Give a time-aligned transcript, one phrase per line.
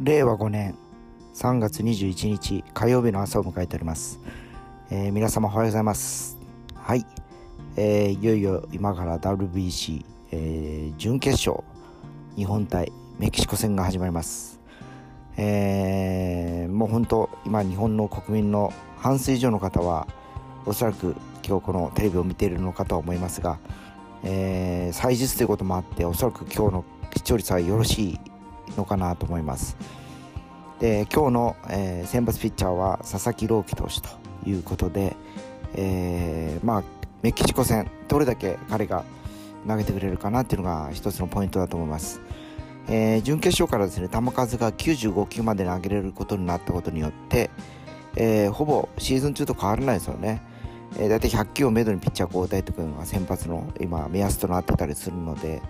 [0.00, 0.76] 令和5年
[1.34, 4.18] 3月21日火曜日の朝を迎えております、
[4.90, 6.36] えー、皆様おはようございます。
[6.74, 7.06] はい、
[7.76, 11.64] えー、いよいよ今から WBC、えー、準決勝
[12.34, 14.60] 日本対メキシコ戦が始まります。
[15.36, 20.08] えー、もう本当今日本の国民の半数以上の方は
[20.66, 21.14] おそらく
[21.46, 23.58] 今日このテレビを見ているのかと思いますが、
[24.24, 26.84] えー、祭日ということもあっておそらく今日の
[27.14, 28.20] 視聴率はよろしい
[28.76, 29.76] のかなと思います。
[30.80, 34.08] で今日の、えー、先発ピッチャーは佐々木朗希投手と
[34.44, 35.16] いうことで、
[35.74, 36.82] えー、まあ
[37.22, 39.04] メキシコ戦どれだけ彼が
[39.66, 42.20] 投げてくれるかなっていうのが一つのポイントだと思います、
[42.88, 47.50] えー、準決勝からですね球数が95球まで投げれることになったことによって、
[48.16, 50.42] えー、ほぼシーズン中と変わらないですよね、
[50.98, 55.62] えー、大体100球をめどにピッチャー交代というのが先発の今目安となってたりするので、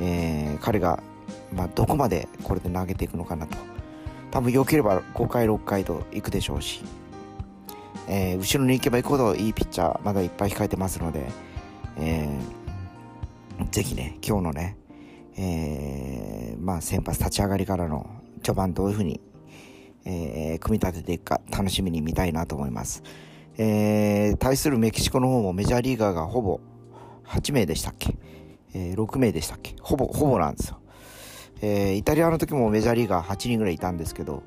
[0.00, 1.02] えー、彼が
[1.54, 3.56] まあ、どこまでこれで投げていくのかなと。
[4.30, 6.82] 多分良ければ5回6回といくでしょうし、
[8.08, 11.24] えー、後ろに行けば行くほどいいピッチャーまだいっぱい控えてますので、
[11.96, 14.76] えー、ぜひね今日のね、
[15.36, 18.10] えー、まあ、先発立ち上がりからの
[18.42, 19.20] 序盤どういうふうに、
[20.04, 23.04] えー、組み立てていくか楽しみに見たいなと思います、
[23.56, 26.58] えー、対するメキシコの方もメジャーリーガーがほぼ
[27.28, 28.16] 8名でしたっけ、
[28.74, 29.76] えー、6名でしたっけ？
[29.80, 30.73] ほぼほぼなんです
[31.60, 34.42] えー、イタリアの時もメジャーリーガー8人ぐらいいたんですけど、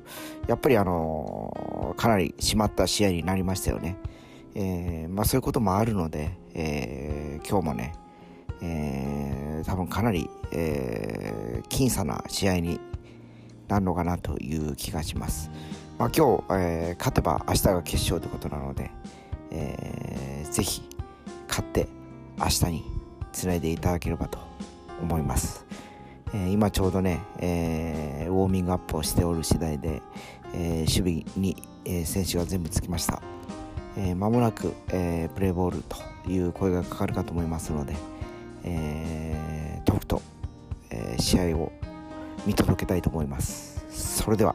[0.46, 3.96] やっぱりあのー、かなり締まった試合になりましたよね。
[4.54, 7.94] えー、まあそういうこともあるので、え今日もね、
[8.60, 12.80] え多分かなり、え僅差な試合に
[13.68, 15.50] なるのかなという気がします。
[15.98, 18.90] まあ、今日、え勝てば明日が決勝ということなので、
[19.50, 20.82] えー、ぜひ
[21.48, 21.88] 勝って
[22.38, 22.84] 明日に
[23.32, 24.38] つないでいただければと
[25.00, 25.64] 思います。
[26.34, 30.02] え、今ちょうどね、えー、ウォーミングアップをしておる次第で、
[30.54, 33.22] えー、守備に、え選手が全部つきました。
[33.96, 35.96] え間もなく、えプレーボールと
[36.30, 37.96] いう声がかかるかと思いますので、
[38.64, 40.20] えー、とくと、
[40.90, 41.72] え試合を
[42.46, 43.84] 見届けたいと思います。
[43.90, 44.54] それでは。